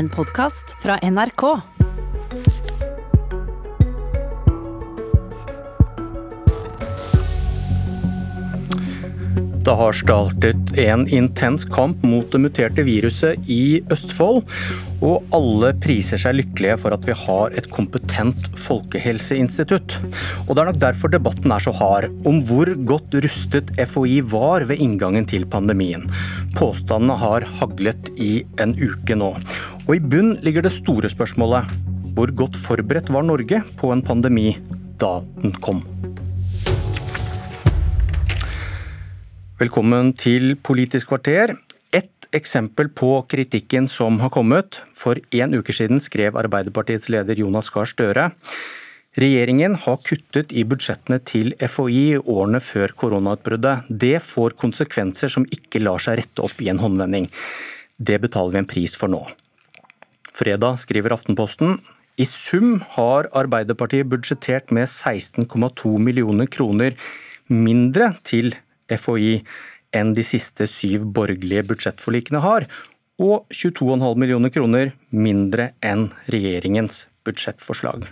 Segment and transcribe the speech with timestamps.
[0.00, 1.42] En podkast fra NRK.
[9.60, 14.48] Det har startet en intens kamp mot det muterte viruset i Østfold,
[15.04, 19.98] og alle priser seg lykkelige for at vi har et kompetent folkehelseinstitutt.
[20.46, 24.64] Og Det er nok derfor debatten er så hard, om hvor godt rustet FHI var
[24.64, 26.08] ved inngangen til pandemien.
[26.56, 29.34] Påstandene har haglet i en uke nå.
[29.86, 31.70] Og i bunn ligger det store spørsmålet
[32.16, 34.56] hvor godt forberedt var Norge på en pandemi
[35.00, 35.84] da den kom?
[39.60, 41.54] Velkommen til Politisk kvarter.
[41.94, 44.82] Et eksempel på kritikken som har kommet.
[44.96, 48.30] For en uke siden skrev Arbeiderpartiets leder Jonas Gahr Støre
[49.18, 53.88] Regjeringen har kuttet i budsjettene til FHI årene før koronautbruddet.
[53.90, 57.26] Det får konsekvenser som ikke lar seg rette opp i en håndvending.
[57.98, 59.24] Det betaler vi en pris for nå.
[60.36, 61.78] Fredag skriver Aftenposten
[62.20, 66.96] i sum har Arbeiderpartiet budsjettert med 16,2 millioner kroner
[67.48, 68.52] mindre til
[68.90, 69.40] FHI
[69.96, 72.66] enn de siste syv borgerlige budsjettforlikene har,
[73.20, 78.06] og 22,5 millioner kroner mindre enn regjeringens budsjettforslag.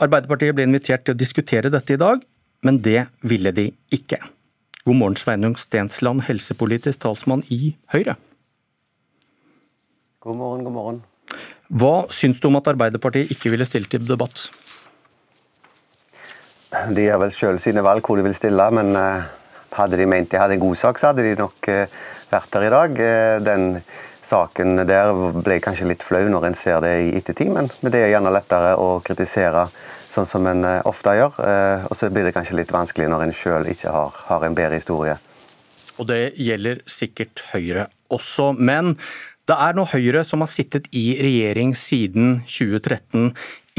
[0.00, 2.22] Arbeiderpartiet ble invitert til å diskutere dette i dag,
[2.64, 4.20] men det ville de ikke.
[4.86, 8.16] God morgen, Sveinung Stensland, helsepolitisk talsmann i Høyre.
[10.20, 10.96] God morgen, god morgen.
[11.80, 14.50] Hva syns du om at Arbeiderpartiet ikke ville stille til debatt?
[16.92, 19.24] De gjør vel sjøl sine valg hvor de vil stille, men uh,
[19.78, 21.94] hadde de ment de hadde en god sak, så hadde de nok uh,
[22.34, 23.00] vært her i dag.
[23.00, 23.64] Uh, den
[24.20, 25.08] saken der
[25.40, 28.74] ble kanskje litt flau når en ser det i ettertid, men det er gjerne lettere
[28.76, 29.70] å kritisere
[30.10, 31.40] sånn som en ofte gjør.
[31.88, 34.82] Og så blir det kanskje litt vanskelig når en sjøl ikke har, har en bedre
[34.82, 35.16] historie.
[35.96, 38.50] Og det gjelder sikkert Høyre også.
[38.52, 38.98] Men
[39.50, 43.32] det er nå Høyre som har sittet i regjering siden 2013,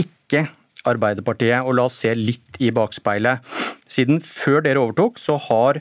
[0.04, 0.50] ikke
[0.88, 1.62] Arbeiderpartiet.
[1.62, 3.46] Og la oss se litt i bakspeilet.
[3.88, 5.80] Siden før dere overtok, så har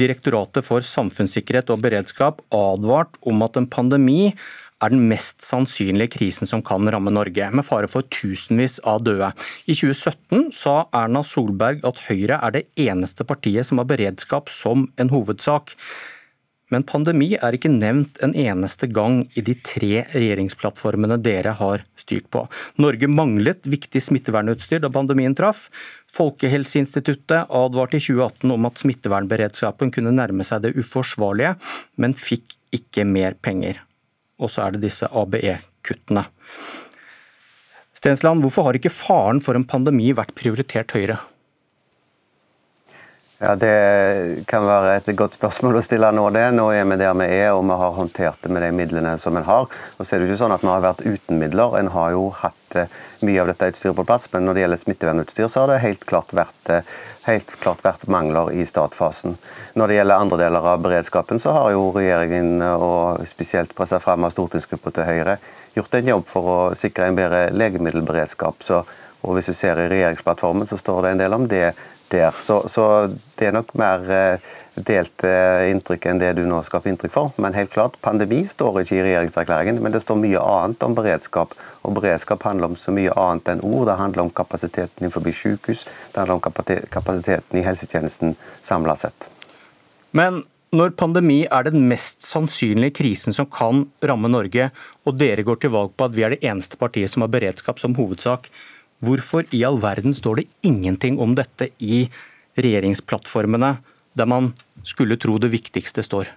[0.00, 4.32] Direktoratet for samfunnssikkerhet og beredskap advart om at en pandemi
[4.82, 9.28] er den mest sannsynlige krisen som kan ramme Norge, med fare for tusenvis av døde.
[9.68, 14.88] I 2017 sa Erna Solberg at Høyre er det eneste partiet som har beredskap som
[14.98, 15.76] en hovedsak.
[16.72, 22.30] Men pandemi er ikke nevnt en eneste gang i de tre regjeringsplattformene dere har styrt
[22.32, 22.46] på.
[22.80, 25.66] Norge manglet viktig smittevernutstyr da pandemien traff.
[26.16, 31.58] Folkehelseinstituttet advarte i 2018 om at smittevernberedskapen kunne nærme seg det uforsvarlige,
[32.00, 33.82] men fikk ikke mer penger.
[34.40, 36.24] Og så er det disse ABE-kuttene.
[38.02, 41.20] Stensland, hvorfor har ikke faren for en pandemi vært prioritert høyere?
[43.42, 46.28] Ja, Det kan være et godt spørsmål å stille nå.
[46.30, 46.44] det.
[46.54, 49.36] Nå er vi der vi er, og vi har håndtert det med de midlene som
[49.36, 49.66] en har.
[49.98, 51.74] Og så er det jo ikke sånn at vi har vært uten midler.
[51.80, 52.86] En har jo hatt eh,
[53.26, 56.06] mye av dette utstyret på plass, men når det gjelder smittevernutstyr, så har det helt
[56.06, 56.92] klart vært, eh,
[57.26, 59.34] helt klart vært mangler i startfasen.
[59.74, 64.22] Når det gjelder andre deler av beredskapen, så har jo regjeringen, og spesielt pressa fram
[64.22, 65.40] av stortingsgruppa til Høyre,
[65.74, 68.62] gjort en jobb for å sikre en bedre legemiddelberedskap.
[68.62, 68.84] Så,
[69.22, 71.72] og Hvis du ser i regjeringsplattformen, så står det en del om det
[72.12, 72.36] der.
[72.44, 72.84] Så, så
[73.38, 74.04] det er nok mer
[74.72, 77.32] delte delt eh, inntrykk enn det du nå skaper inntrykk for.
[77.42, 81.52] Men helt klart, pandemi står ikke i regjeringserklæringen, men det står mye annet om beredskap.
[81.82, 83.90] Og beredskap handler om så mye annet enn ord.
[83.90, 89.28] Det handler om kapasiteten innenfor sykehus, det handler om kapasiteten i helsetjenesten samla sett.
[90.12, 94.70] Men når pandemi er den mest sannsynlige krisen som kan ramme Norge,
[95.04, 97.80] og dere går til valg på at vi er det eneste partiet som har beredskap
[97.80, 98.48] som hovedsak,
[99.02, 102.04] Hvorfor i all verden står det ingenting om dette i
[102.54, 103.76] regjeringsplattformene,
[104.14, 104.52] der man
[104.86, 106.30] skulle tro det viktigste står?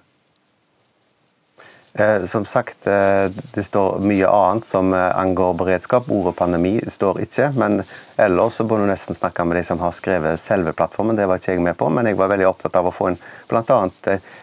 [1.97, 6.09] Eh, som sagt, eh, det står mye annet som eh, angår beredskap.
[6.11, 7.53] Ordet pandemi står ikke.
[7.55, 7.83] Men
[8.19, 11.15] ellers så må du nesten snakke med de som har skrevet selve plattformen.
[11.15, 13.21] Det var ikke jeg med på, men jeg var veldig opptatt av å få inn
[13.47, 13.79] bl.a.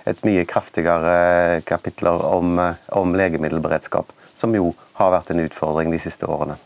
[0.09, 2.57] et mye kraftigere kapitler om,
[2.89, 6.57] om legemiddelberedskap, som jo har vært en utfordring de siste årene.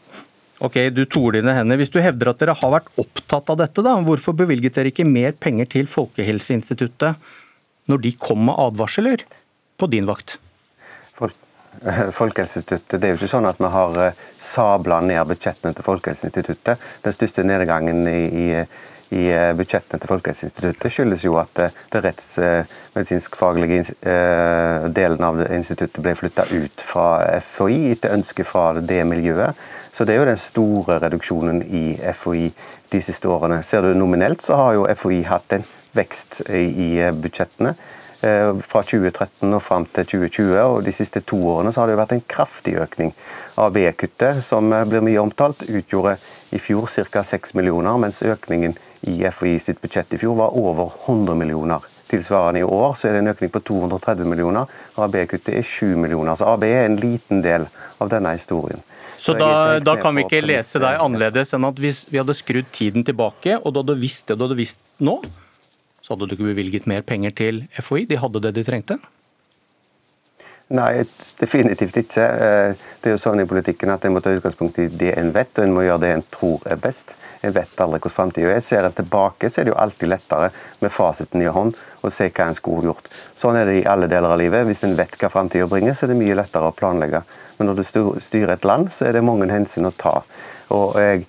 [0.65, 1.77] Ok, du toer dine hender.
[1.77, 5.05] Hvis du hevder at dere har vært opptatt av dette, da, hvorfor bevilget dere ikke
[5.09, 7.21] mer penger til Folkehelseinstituttet
[7.91, 9.27] når de kom med advarsler
[9.77, 10.39] på din vakt?
[12.17, 16.87] Folkehelseinstituttet, Det er jo ikke sånn at vi har eh, sabla ned budsjettene til Folkehelseinstituttet.
[17.05, 18.47] Den største nedgangen i, i
[19.15, 23.85] i eh, budsjettene til Folkehelseinstituttet skyldes jo at eh, det rettsmedisinsk-faglige
[24.97, 29.55] delen av instituttet ble flytta ut fra FHI etter ønske fra det miljøet.
[29.93, 32.51] Så Det er jo den store reduksjonen i FHI
[32.93, 33.63] de siste årene.
[33.65, 35.65] Ser du nominelt, så har jo FHI hatt en
[35.97, 37.75] vekst i budsjettene.
[38.27, 40.59] fra 2013 og fram til 2020.
[40.59, 43.13] og De siste to årene så har det jo vært en kraftig økning.
[43.57, 46.17] ABE-kuttet, som blir mye omtalt, utgjorde
[46.51, 47.23] i fjor ca.
[47.23, 51.85] 6 millioner, mens økningen i FHI sitt budsjett i fjor var over 100 millioner.
[52.07, 55.97] Tilsvarende i år så er det en økning på 230 millioner, og AB-kuttet er 7
[55.99, 56.39] millioner.
[56.39, 57.67] Så AB er en liten del
[57.99, 58.83] av denne historien.
[59.17, 59.51] Så, så da,
[59.81, 63.57] da, kan vi ikke lese deg annerledes enn at hvis vi hadde skrudd tiden tilbake,
[63.59, 65.19] og du hadde visst det du hadde visst nå,
[66.05, 68.05] så hadde du ikke bevilget mer penger til FHI?
[68.13, 69.01] De hadde det de trengte?
[70.75, 71.05] Nei,
[71.39, 72.23] definitivt ikke.
[72.27, 75.31] Eh, det er jo sånn i politikken at en må ta utgangspunkt i det en
[75.35, 77.13] vet, og en må gjøre det en tror er best.
[77.47, 78.65] En vet aldri hvordan framtida er.
[78.67, 80.51] Ser en tilbake, så er det jo alltid lettere
[80.83, 83.07] med fasiten i hånd å se hva en skulle gjort.
[83.39, 84.67] Sånn er det i alle deler av livet.
[84.67, 87.23] Hvis en vet hva framtida bringer, så er det mye lettere å planlegge.
[87.61, 87.87] Men når du
[88.27, 90.19] styrer et land, så er det mange hensyn å ta.
[90.75, 91.29] Og jeg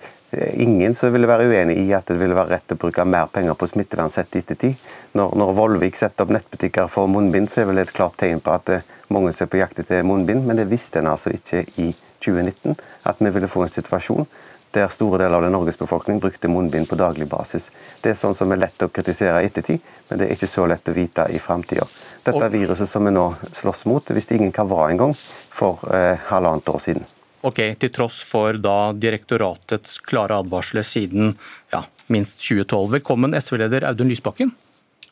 [0.60, 3.56] ingen som ville være uenig i at det ville være rett å bruke mer penger
[3.56, 4.74] på smittevern sett i ettertid.
[5.16, 8.42] Når, når Vollvik setter opp nettbutikker for munnbind, så er vel det et klart tegn
[8.44, 8.74] på at
[9.14, 11.90] mange som er på jakt etter munnbind, men det visste en altså ikke i
[12.24, 12.76] 2019.
[13.08, 14.28] At vi ville få en situasjon
[14.70, 17.70] der store deler av den Norges befolkning brukte munnbind på daglig basis.
[18.02, 20.66] Det er sånn som er lett å kritisere i ettertid, men det er ikke så
[20.68, 21.86] lett å vite i framtida.
[22.26, 26.68] Dette viruset som vi nå slåss mot, visste ingen hva var engang for eh, halvannet
[26.68, 27.08] år siden.
[27.48, 31.36] Ok, Til tross for da direktoratets klare advarsler siden
[31.72, 32.98] ja, minst 2012.
[32.98, 34.52] Velkommen, SV-leder Audun Lysbakken.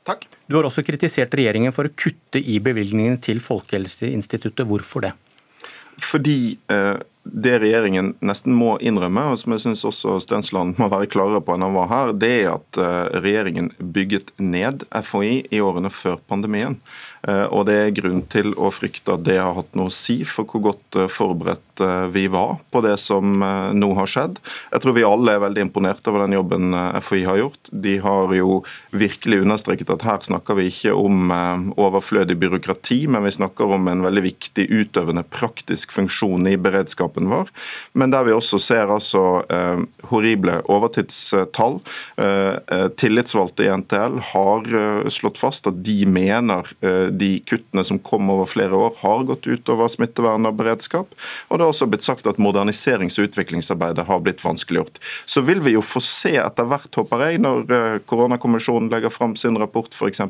[0.06, 0.26] Takk.
[0.46, 4.66] Du har også kritisert regjeringen for å kutte i bevilgningene til Folkehelseinstituttet.
[4.68, 5.12] Hvorfor det?
[5.96, 11.08] Fordi eh, det regjeringen nesten må innrømme, og som jeg syns også Stensland må være
[11.10, 15.62] klarere på enn han var her, det er at eh, regjeringen bygget ned FHI i
[15.64, 16.78] årene før pandemien.
[17.26, 20.20] Eh, og det er grunn til å frykte at det har hatt noe å si
[20.28, 21.64] for hvor godt eh, forberedt
[22.08, 23.34] vi var på det som
[23.76, 24.38] nå har skjedd.
[24.72, 26.72] Jeg tror vi alle er veldig imponert over den jobben
[27.04, 27.68] FHI har gjort.
[27.68, 28.62] De har jo
[28.96, 31.28] virkelig understreket at her snakker vi ikke om
[31.76, 37.50] overflødig byråkrati, men vi snakker om en veldig viktig utøvende praktisk funksjon i beredskapen vår,
[37.92, 41.80] men der vi også ser altså eh, horrible overtidstall.
[42.16, 47.84] Eh, eh tillitsvalgte i NTL har eh, slått fast at de mener eh, de kuttene
[47.86, 51.14] som kom over flere år, har gått utover smittevern og beredskap.
[51.48, 55.00] Og det har også blitt sagt at moderniserings- og utviklingsarbeidet har blitt vanskeliggjort.
[55.24, 59.36] Så vil vi jo få se etter hvert, håper jeg, når eh, koronakommisjonen legger fram
[59.38, 60.22] sin rapport f.eks.,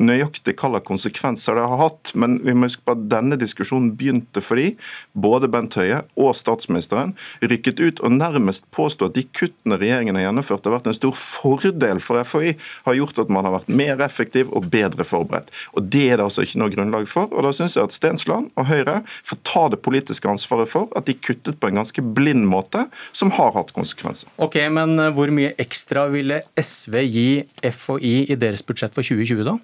[0.00, 2.12] nøyaktig hvilke konsekvenser det har hatt.
[2.18, 4.72] Men vi må huske på at denne diskusjonen begynte fordi
[5.12, 10.28] både Bent Høie og statsministeren rykket ut og nærmest påstod at de kuttene regjeringen har
[10.28, 12.54] gjennomført, har vært en stor fordel for FHI,
[12.86, 15.52] har gjort at man har vært mer effektiv og bedre forberedt.
[15.76, 17.30] Og Det er det altså ikke noe grunnlag for.
[17.32, 21.08] og Da syns jeg at Stensland og Høyre får ta det politiske ansvaret for at
[21.08, 22.86] de kuttet på en ganske blind måte,
[23.16, 24.30] som har hatt konsekvenser.
[24.42, 27.28] Ok, Men eh, hvor mye ekstra ville SV gi
[27.62, 29.58] FHI i deres budsjett for 2020, da?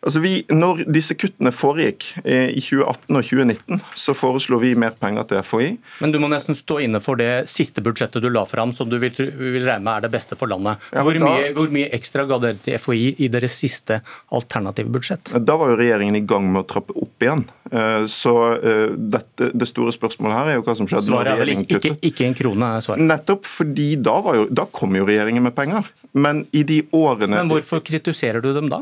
[0.00, 4.94] Altså vi, når disse kuttene foregikk eh, i 2018 og 2019, så foreslo vi mer
[4.96, 5.66] penger til FHI.
[6.00, 8.96] Men du må nesten stå inne for det siste budsjettet du la fram, som du
[9.02, 10.80] vil, vil regne med er det beste for landet.
[10.94, 13.98] Ja, hvor, da, mye, hvor, mye, ekstra ga dere til FHI i deres siste
[14.32, 15.34] alternative budsjett?
[15.36, 17.44] Da var jo regjeringen i gang med å trappe opp igjen.
[17.68, 21.42] Eh, så eh, dette, det store spørsmålet her er jo hva som skjedde svaret når
[21.42, 22.00] regjeringen kuttet.
[22.00, 23.04] Ikke, ikke en krone er svaret.
[23.12, 25.92] Nettopp fordi da, jo, da kom jo regjeringen med penger.
[26.16, 28.80] Men i de årene Men hvorfor kritiserer du dem da?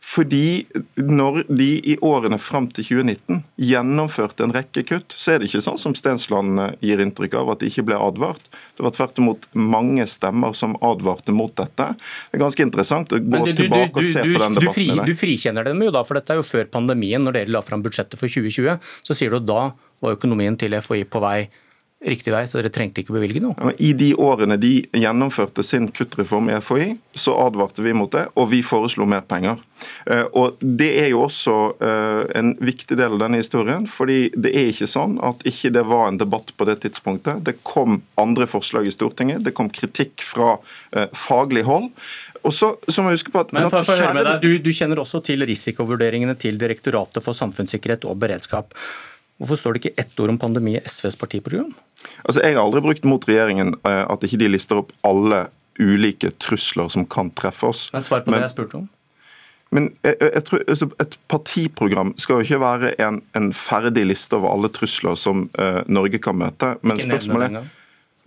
[0.00, 0.64] Fordi
[0.96, 5.60] når de i årene fram til 2019 gjennomførte en rekke kutt, så er det ikke
[5.66, 8.48] sånn som Stensland eh, gir inntrykk av, at de ikke ble advart.
[8.78, 11.90] Det var tvert imot mange stemmer som advarte mot dette.
[12.00, 14.76] Det er ganske interessant å gå du, tilbake du, du, og se på den debatten
[14.78, 14.88] fri.
[15.04, 17.22] Du frikjenner dem jo da, for dette er jo før pandemien.
[17.26, 19.62] Når dere la fram budsjettet for 2020, så sier du at da
[20.00, 21.42] var økonomien til FHI på vei
[22.00, 23.74] riktig vei, så dere trengte ikke bevilge noe?
[23.76, 28.48] I de årene de gjennomførte sin kuttreform i FHI, så advarte vi mot det, og
[28.54, 29.60] vi foreslo mer penger.
[30.06, 34.54] Eh, og Det er jo også eh, en viktig del av denne historien, fordi det
[34.56, 37.44] er ikke sånn at ikke det var en debatt på det tidspunktet.
[37.44, 40.56] Det kom andre forslag i Stortinget, det kom kritikk fra
[40.96, 41.90] eh, faglig hold.
[42.40, 43.52] Og så, så må jeg huske på at...
[43.52, 48.16] Men for, for deg, du, du kjenner også til risikovurderingene til Direktoratet for samfunnssikkerhet og
[48.22, 48.72] beredskap.
[49.40, 51.72] Hvorfor står det ikke ett ord om pandemi i SVs partiprogram?
[52.28, 55.46] Altså, Jeg har aldri brukt mot regjeringen eh, at ikke de lister opp alle
[55.80, 57.86] ulike trusler som kan treffe oss.
[57.94, 58.88] Men Svar på men, det jeg spurte om.
[59.70, 64.36] Men jeg, jeg tror, altså, Et partiprogram skal jo ikke være en, en, ferdig liste
[64.36, 66.74] over alle trusler som uh, Norge kan møte.
[66.82, 67.62] Men spørsmålet,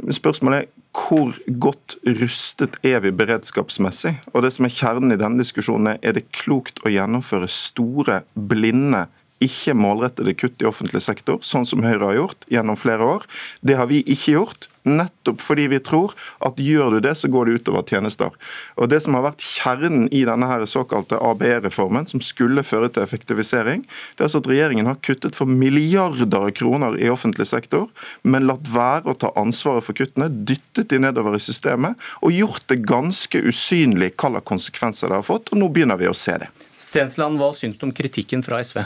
[0.10, 4.14] spørsmålet er hvor godt rustet er vi beredskapsmessig?
[4.34, 8.22] Og det som er Kjernen i denne diskusjonen er er det klokt å gjennomføre store,
[8.34, 9.08] blinde
[9.46, 13.28] ikke målrettede kutt i offentlig sektor, sånn som Høyre har gjort gjennom flere år.
[13.62, 14.70] Det har vi ikke gjort.
[14.84, 16.12] nettopp fordi vi tror
[16.44, 18.34] at gjør du det, så går det utover tjenester.
[18.76, 23.04] Og Det som har vært kjernen i denne her såkalte ABE-reformen, som skulle føre til
[23.06, 27.88] effektivisering, det er altså at regjeringen har kuttet for milliarder av kroner i offentlig sektor,
[28.24, 32.68] men latt være å ta ansvaret for kuttene, dyttet de nedover i systemet og gjort
[32.68, 35.54] det ganske usynlig hva slags konsekvenser det har fått.
[35.54, 36.52] og Nå begynner vi å se det.
[36.78, 38.84] Stensland, hva syns du om kritikken fra SV?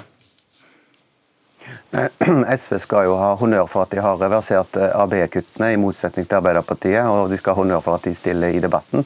[2.61, 6.39] SV skal jo ha honnør for at de har reversert eh, AB-kuttene, i motsetning til
[6.39, 7.03] Arbeiderpartiet.
[7.07, 9.05] Og de skal ha honnør for at de stiller i debatten.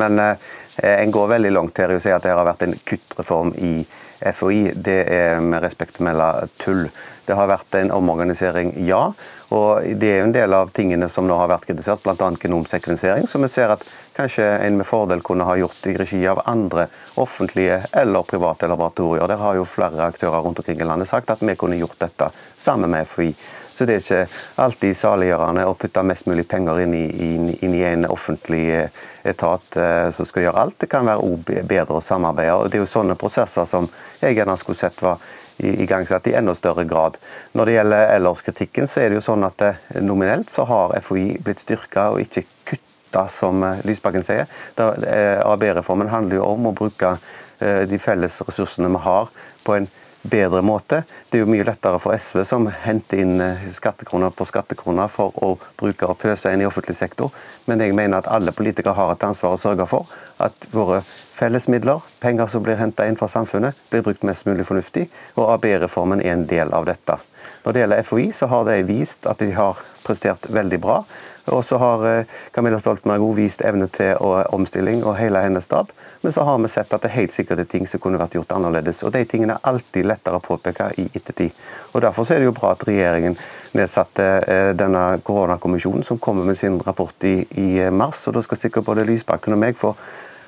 [0.00, 2.76] Men eh, en går veldig langt her i å si at det har vært en
[2.86, 3.72] kuttreform i
[4.20, 4.72] FHI.
[4.76, 6.86] Det er med respekt å melde tull.
[7.26, 9.12] Det har vært en omorganisering, ja.
[9.54, 12.30] Og Det er jo en del av tingene som nå har vært kritisert, bl.a.
[12.42, 13.84] genomsekvensering, som vi ser at
[14.16, 16.86] kanskje en med fordel kunne ha gjort i regi av andre
[17.22, 19.26] offentlige eller private laboratorier.
[19.30, 22.30] Der har jo flere aktører rundt omkring i landet sagt at vi kunne gjort dette
[22.58, 23.32] sammen med FHI.
[23.80, 27.76] Så det er ikke alltid saliggjørende å putte mest mulig penger inn i, inn, inn
[27.78, 30.74] i en offentlig eh, etat eh, som skal gjøre alt.
[30.82, 32.58] Det kan være bedre å samarbeide.
[32.58, 33.86] og Det er jo sånne prosesser som
[34.20, 35.22] jeg gjerne skulle sett var
[35.56, 37.16] igangsatt i enda større grad.
[37.56, 41.24] Når det gjelder ellers-kritikken, så er det jo sånn at eh, nominelt så har FHI
[41.40, 42.44] blitt styrka og ikke
[42.74, 44.44] kutta, som Lysbakken sier.
[44.76, 47.16] AB-reformen handler jo om å bruke
[47.58, 49.32] de felles ressursene vi har
[49.64, 49.88] på en
[50.22, 51.02] bedre måte.
[51.30, 55.36] Det er jo mye lettere for SV, som henter inn eh, skattekroner på skattekroner for
[55.40, 57.32] å bruke og pøse inn i offentlig sektor.
[57.70, 62.04] Men jeg mener at alle politikere har et ansvar å sørge for at våre fellesmidler,
[62.20, 65.08] penger som blir henta inn fra samfunnet, blir brukt mest mulig fornuftig.
[65.38, 67.16] Og ABE-reformen er en del av dette.
[67.64, 71.02] Når det gjelder FHI, så har de vist at de har prestert veldig bra.
[71.50, 74.14] Og så har eh, Camilla Stoltenberg også vist evne til
[74.54, 75.92] omstilling og hele hennes stab.
[76.22, 78.52] Men så har vi sett at det helt sikkert er ting som kunne vært gjort
[78.56, 79.02] annerledes.
[79.02, 81.56] Og de tingene er alltid lettere å påpeke i ettertid.
[81.92, 83.36] Og Derfor er det jo bra at regjeringen
[83.76, 88.26] nedsatte eh, denne koronakommisjonen som kommer med sin rapport i, i eh, mars.
[88.28, 89.94] og Da skal sikkert både Lysbakken og meg få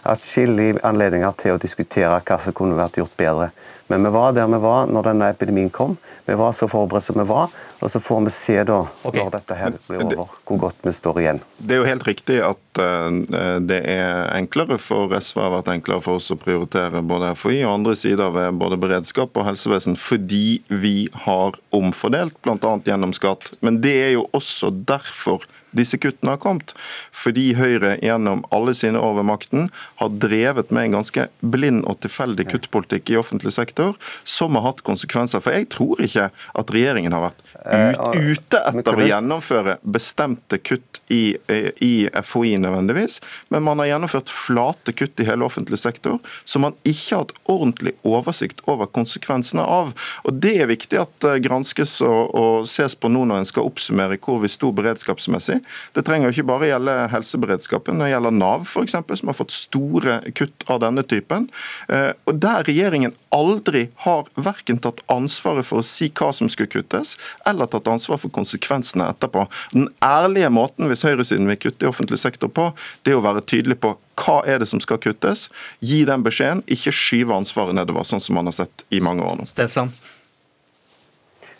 [0.02, 3.52] atskillige anledninger til å diskutere hva som kunne vært gjort bedre.
[3.92, 5.98] Men vi var der vi var når denne epidemien kom.
[6.24, 7.50] Vi var så forberedt som vi var.
[7.82, 9.18] Og så får vi se da, okay.
[9.20, 11.40] når dette her blir over, hvor godt vi står igjen.
[11.58, 16.04] Det er jo helt riktig at uh, det er enklere for SV har vært enklere
[16.04, 20.62] for oss å prioritere både FHI og andre sider ved både beredskap og helsevesen fordi
[20.70, 22.76] vi har omfordelt, bl.a.
[22.86, 23.50] gjennom skatt.
[23.60, 25.44] Men det er jo også derfor
[25.76, 26.74] disse kuttene har kommet.
[27.14, 29.68] Fordi Høyre gjennom alle sine år ved makten
[30.00, 34.84] har drevet med en ganske blind og tilfeldig kuttpolitikk i offentlig sektor, som har hatt
[34.86, 35.42] konsekvenser.
[35.44, 40.60] For jeg tror ikke at regjeringen har vært ut, eh, ute etter å gjennomføre bestemte
[40.62, 41.36] kutt i,
[41.84, 43.20] i FHI nødvendigvis,
[43.52, 47.34] men man har gjennomført flate kutt i hele offentlig sektor som man ikke har hatt
[47.50, 49.92] ordentlig oversikt over konsekvensene av.
[50.26, 53.68] Og Det er viktig at eh, granskes og, og ses på nå når en skal
[53.68, 55.61] oppsummere hvor vi sto beredskapsmessig.
[55.96, 60.18] Det trenger jo ikke bare gjelde helseberedskapen, det gjelder Nav f.eks., som har fått store
[60.38, 61.48] kutt av denne typen.
[61.88, 66.72] Eh, og Der regjeringen aldri har verken tatt ansvaret for å si hva som skulle
[66.72, 67.16] kuttes,
[67.48, 69.46] eller tatt ansvar for konsekvensene etterpå.
[69.74, 72.70] Den ærlige måten hvis høyresiden vil kutte i offentlig sektor på,
[73.02, 75.48] det er å være tydelig på hva er det som skal kuttes,
[75.80, 79.40] gi den beskjeden, ikke skyve ansvaret nedover, sånn som man har sett i mange år
[79.40, 79.48] nå.
[79.48, 79.96] Stensland.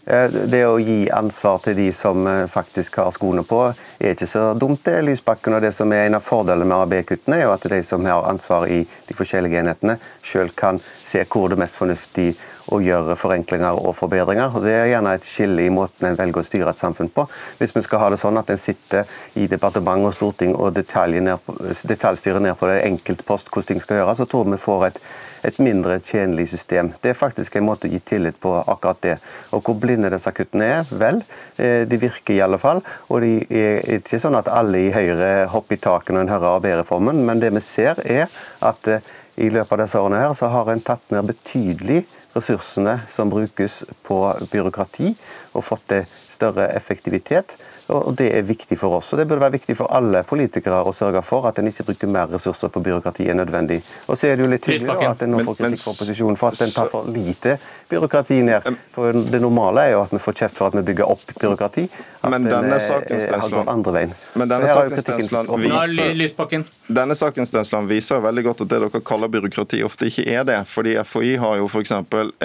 [0.07, 3.61] Eh, det å gi ansvar til de som eh, faktisk har skoene på,
[4.03, 5.55] er ikke så dumt, det, Lysbakken.
[5.55, 8.27] Og det som er En av fordelene med ABE-kuttene, er jo at de som har
[8.27, 12.33] ansvar i de forskjellige enhetene, selv kan se hvor det er mest fornuftig
[12.73, 14.55] å gjøre forenklinger og forbedringer.
[14.55, 17.27] og Det er gjerne et skille i måten en velger å styre et samfunn på.
[17.59, 22.41] Hvis vi skal ha det sånn at en sitter i departement og storting og detaljstyrer
[22.43, 25.03] ned på det enkelte post hvordan ting skal gjøres, så tror vi får et,
[25.47, 26.93] et mindre tjenlig system.
[27.03, 29.17] Det er faktisk en måte å gi tillit på akkurat det.
[29.53, 30.87] Og Hvor blinde disse kuttene er?
[30.91, 31.23] Vel,
[31.59, 32.83] eh, de virker i alle fall.
[33.09, 36.57] Og det er ikke sånn at alle i Høyre hopper i taket når en hører
[36.57, 38.29] ABE-reformen, men det vi ser er
[38.61, 39.01] at eh,
[39.37, 42.03] i løpet av disse årene her så har en tatt ned betydelig
[42.35, 44.19] ressursene som brukes på
[44.53, 45.15] byråkrati,
[45.55, 47.53] og fått til større effektivitet.
[47.89, 49.13] Og Det er viktig for oss.
[49.13, 52.09] og Det burde være viktig for alle politikere å sørge for at en ikke bruker
[52.09, 53.83] mer ressurser på byråkrati enn nødvendig.
[54.07, 56.55] Og så er det jo litt tydelig at en nå får kritikk fra opposisjonen for
[56.55, 57.59] at en tar for lite
[57.91, 58.73] byråkrati ned.
[58.95, 61.89] For Det normale er jo at vi får kjeft for at vi bygger opp byråkrati.
[62.23, 64.15] At men denne eh, saken, Stensland, andre veien.
[64.39, 69.33] Men denne saken, Stensland, viser, denne saken Stensland, viser veldig godt at det dere kaller
[69.33, 70.61] byråkrati, ofte ikke er det.
[70.71, 71.93] Fordi FHI har jo f.eks.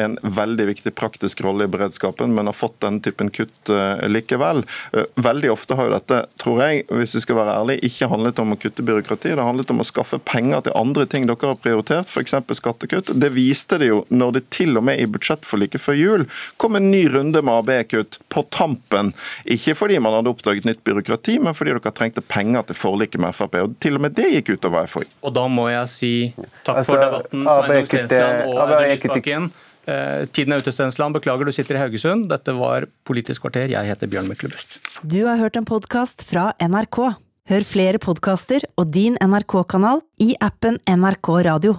[0.02, 4.64] en veldig viktig praktisk rolle i beredskapen, men har fått den typen kutt eh, likevel.
[5.28, 8.54] Veldig ofte har jo dette, tror jeg, hvis vi skal være ærlige, ikke handlet om
[8.56, 9.34] å kutte byråkrati.
[9.36, 12.36] Det handlet om å skaffe penger til andre ting dere har prioritert, f.eks.
[12.62, 13.12] skattekutt.
[13.12, 16.26] Det viste det jo når det til og med i budsjettforliket før jul
[16.62, 19.14] kom en ny runde med AB-kutt på tampen.
[19.46, 23.36] Ikke fordi man hadde oppdaget nytt byråkrati, men fordi dere trengte penger til forliket med
[23.36, 23.60] Frp.
[23.68, 25.08] Og til og med det gikk utover FHI.
[25.28, 26.14] Og da må jeg si
[26.64, 29.50] takk for altså, debatten, Sveinung Stensland og Audun Lysbakken.
[29.88, 31.16] Eh, tiden er ute, Stensland.
[31.16, 32.28] Beklager du sitter i Haugesund.
[32.32, 33.72] Dette var Politisk kvarter.
[33.72, 34.82] Jeg heter Bjørn Myklebust.
[35.02, 37.16] Du har hørt en podkast fra NRK.
[37.48, 41.78] Hør flere podkaster og din NRK-kanal i appen NRK Radio.